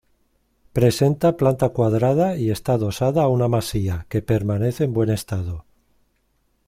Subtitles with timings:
[0.73, 5.67] Presenta planta cuadrada y está adosada a una masía, que permanece en buen estado.